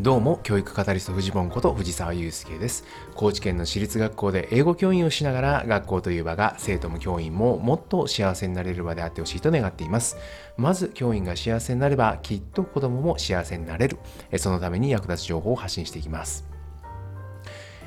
[0.00, 2.84] どうも、教育カタリスト藤本こと藤沢祐介です。
[3.16, 10.16] 高知県の私立学校で英語教員をしながら、学校という場が生徒も教員ももっと幸せになれる場であってほしいと願っています。
[10.56, 13.98] まず、教員が幸せになれば、きっと子供も幸せになれる。
[14.36, 16.46] そのために役立つ情報を発信していきます。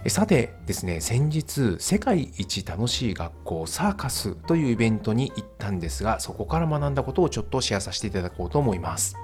[0.07, 9.15] さてですね、先日、世界一楽しい学校サーカスというイベントに行ったんですが、そこから学んだことをちょっとシェアさせていただこうと思います。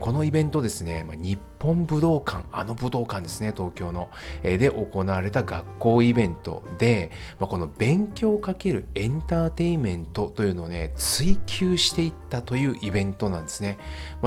[0.00, 4.08] このイベントですね、日本武道館、あの武道館ですね、東京の、
[4.42, 13.76] で行われた学校イベントで、この勉強×エンターテインメントというのをね、追求していったというイベントなんですね。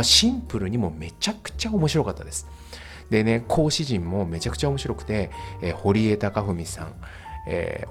[0.03, 2.47] シンプルにもめちゃくちゃ面白かったです。
[3.09, 5.31] でね、講師陣もめちゃくちゃ面白くて、
[5.75, 6.93] 堀江貴文さん、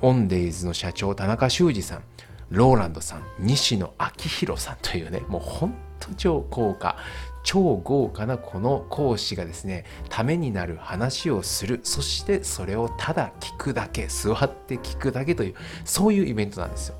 [0.00, 2.02] オンデイズの社長田中修二さん、
[2.50, 6.96] ローランドさん、西野昭弘さんというね、もう本当超豪華、
[7.44, 16.96] 超豪華なこの講師がですね、ためになる話をする、そしてそれをただ聞くだけ、座って聞くだけという、そういうイベントなんですよ。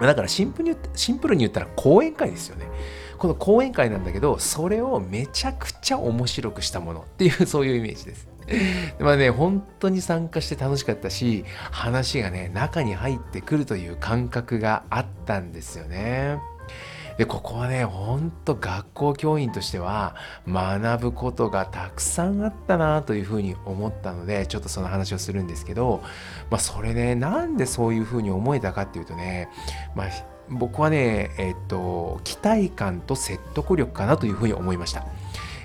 [0.00, 2.66] だからシンプルにシンプルに言ったら講演会ですよね。
[3.16, 8.28] この講演会なんだけど、それをめちゃくちゃ面白くしたものっていう、 そういうイメージです。
[9.00, 16.38] まあね、本当に参加して楽しかったし、話がね、中に入ってくるという感覚があったんですよね。
[17.18, 20.14] で、ここはね、ほんと学校教員としては
[20.46, 26.02] 学ぶことがたくさんあったなというふうに思ったので、ちょっとその話をするんですけど、
[26.50, 29.48] まあそれね、なんでそういうふうに思えたかっていうとね、
[29.94, 30.06] まあ
[30.48, 35.06] 僕はね、えっと、期待感と説得力かなというふうに思いました。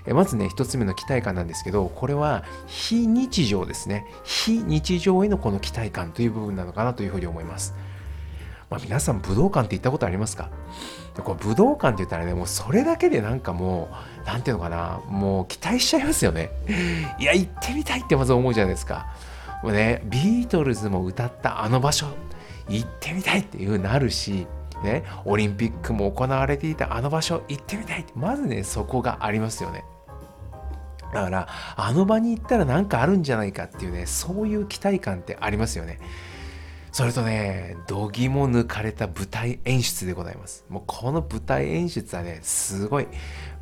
[0.08, 4.06] まずね、一つ目の期待感なんですけど、これは非日常ですね。
[4.24, 7.76] 非日常へのこの期待感という部分なのかなというふうに思います。
[8.72, 10.50] まあ、皆さん武道館って行ったことありますか？
[11.24, 13.90] こ武道館って言ったらね、もうそれだけでなんかも
[14.24, 16.50] う、なんていうのかな、もう期待しちゃいますよね。
[17.20, 19.14] いや、行ってみたいってまず思うじゃないですか。
[19.62, 22.08] もうね、ビートルズも歌ったあの場所、
[22.70, 24.48] 行ってみたいっていうなるし、
[24.84, 29.84] ね、オリンピックも行われていたあの場所行ってみたいってまずねそこがありますよね
[31.14, 36.00] だからあの場に行ったら何かあるんじゃないかっていうねそういう期待感ってありますよね
[36.92, 40.66] それとね、度肝抜かれた舞台演出でございます。
[40.68, 43.08] もうこの舞台演出はね、すごい。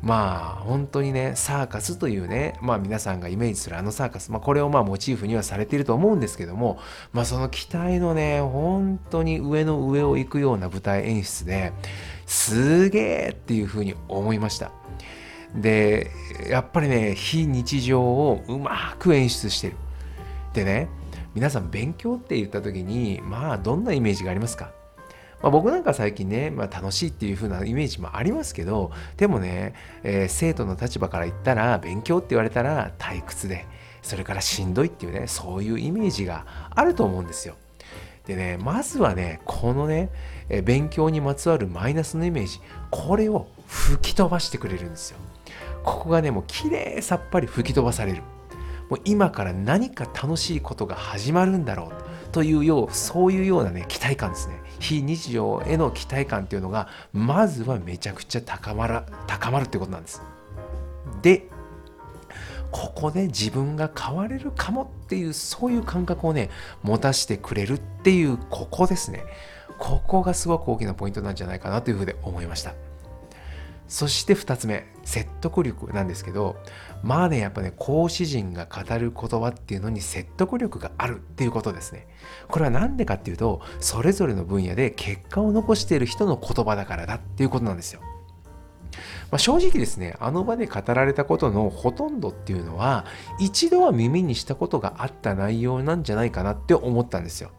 [0.02, 6.80] まあ、本当にね、サーカスというね、まあ皆さんがイメージするあのサーカス、まあこれをまあモチーフにはされていると思うんですけども、
[7.12, 11.72] まあその期待のね、本当に上の上を行くような舞台演出で、
[12.26, 14.72] すげえっていうふうに思いました。
[15.54, 16.10] で、
[16.48, 19.76] やっぱりね、非日常をうまく演出してる。
[20.52, 20.88] でね、
[21.34, 24.72] 皆さん勉強って言った時にまあどんなイメージがありますか？
[25.42, 33.64] まあ、僕なんか最近ね、まあ、楽しいっていう風なイメージもありますけどでもね、えー、生徒の立場から言ったら勉強って言われたら退屈で
[34.02, 37.54] それからしんどいっていうねそういうイメージがあると思うんですよ。
[38.26, 40.10] でねまずはねこのね、
[40.50, 42.60] え勉強にまつわるマイナスのイメージ
[42.90, 45.18] これを吹き飛ばしてくれるんですよ。
[45.84, 48.22] ここがねもう綺麗さっぱり吹き飛ばされる。
[48.90, 51.92] もう今から何か楽しいことが始まるんだろ
[52.28, 54.60] うというようそういうようなね期待感ですね。
[54.80, 60.22] 非日常への期待感っていうのがまずはめちゃくちゃ高まら高まるってことなんです。
[61.22, 61.48] で
[62.70, 66.50] ここで自分が変われるかもっていうそういう感覚をね
[66.82, 69.24] 持たせてくれるっていうここですね。
[69.78, 72.74] ここがすごく大きなポイントなんじゃないかなというふうで思いました。
[73.90, 76.56] そして2つ目説得力なんですけど
[77.02, 82.06] まあねやっぱね講師陣が語る言葉っていうのに説得力があるっていうことですね
[82.48, 88.00] これは何でかっていうとそれぞれの分野で結果を残している人の言葉だからだっていうことなんですよ
[89.30, 93.06] まあ、正直ですね、あの場で語られたことのほとんどっていうのは、
[93.38, 97.52] 一度は耳にしたことがあった内容なんじゃないかなって思ったんですよ。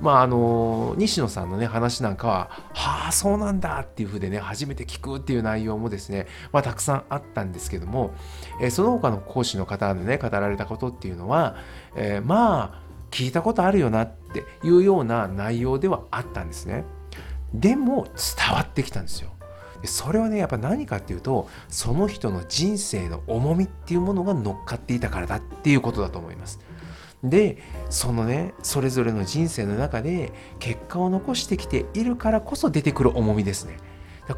[0.00, 8.14] まああの西野さんのね話なんかははあそうなんだっていうふうでね初めて聞くっていう内容もですね、まあ、たくさんあったんですけども、
[8.60, 11.56] えー、その他の講師の方でね語られたことっていうのは、
[11.96, 16.84] えー、まあ聞いたことあるよなっていうような内容ではあったんですね。
[17.54, 19.30] でも伝わってきたんですよ。
[19.84, 26.58] それはねやっぱ何かっていうとその人の人生の重みっていうものが乗っかっていたからだっていうことだと思います。
[27.24, 27.58] で
[27.90, 33.76] そのねそれぞれの人生の中で結果を残してきているからこそ出てくる重みですね。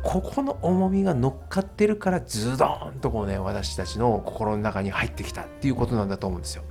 [0.03, 6.63] ここの重みが乗っかってるからズドーンとこうね私たちの心の中に入ってきたっていうことなんだと思うんですよ。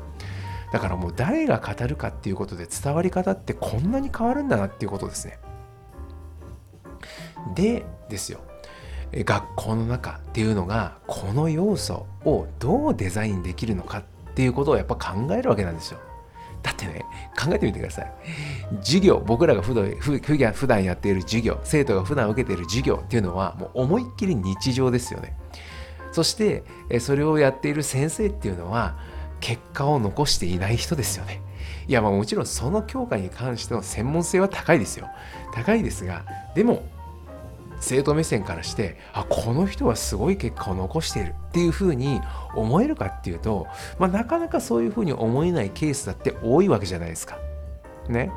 [0.71, 5.39] だからもう誰が語るかっていうことで伝わり方ってこんなに変わるんだなっていうことですね。
[7.55, 8.39] でですよ。
[9.11, 15.99] 学校の中っていうのがこの要素をどうデザインできるのかっっていうことをやっぱ考えるわけなんですよ。
[16.61, 17.05] だってね、
[17.37, 18.11] 考えてみてください。
[18.81, 25.35] 授業、僕らが普段普段やっている授業、生徒が普段受けている授業っていうのは、もう思いっきり日常ですよね。
[26.11, 26.63] そして、
[26.99, 28.97] それをやっている先生っていうのは、
[29.39, 31.41] 結果を残していない人ですよね。
[31.87, 35.07] いや、まあもちろんその教科に関しての専門性は高いですよ。
[35.53, 36.83] 高いですが、でも、
[37.79, 42.21] 生徒目線からしてあこの人はすごい結果を残しているっていうふうに
[42.55, 43.67] 思えるかっていうと、
[43.97, 47.37] まあ、なかなかそういうふうに思えないケースだって多いわけじゃないですか。
[48.07, 48.31] ね。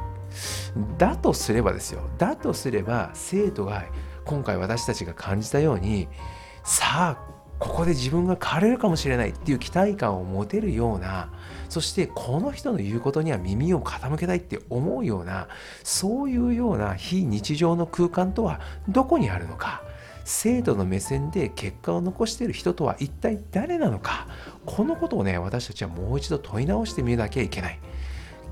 [0.99, 3.85] だとすればですよだとすれば生徒が
[4.25, 6.09] 今回私たちが感じたように
[6.65, 7.42] さあ
[7.73, 11.31] こで自分が変われるかもしれないっていう期待感を持てるような
[11.69, 15.49] そしてこの人の言うことには耳を傾けたいって思うような
[15.83, 19.83] そういうような非日常の空間とはどこにあるのか
[20.25, 24.29] 生徒の目線で結果を残している人とは一体誰なのか
[24.67, 27.79] このことをね私たちはもう一度問い直してみなきゃいけない。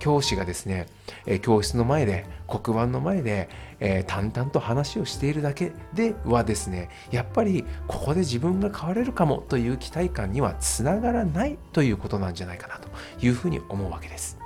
[0.01, 0.87] 教師がですね、
[1.27, 3.49] え教室の前で黒板の前で、
[3.79, 12.89] えー、淡々と話をしているだけではですねやっぱりここで自分が変われるかもという期待感にはつながらないということなんじゃないかなと
[13.25, 14.39] いうふうに思うわけです。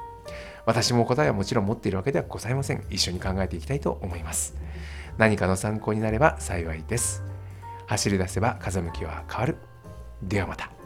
[0.67, 2.85] 私も答えはもちろん持っているわけではございません。
[2.91, 4.57] 一緒に考えていきたいと思います。
[5.19, 7.23] 何かの参考になれば幸いです。
[7.87, 9.57] 走り出せば風向きは変わる。
[10.23, 10.84] ではまた。